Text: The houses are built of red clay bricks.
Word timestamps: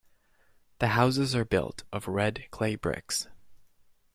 The 0.79 0.87
houses 0.87 1.35
are 1.35 1.45
built 1.45 1.83
of 1.93 2.07
red 2.07 2.47
clay 2.49 2.73
bricks. 2.73 3.27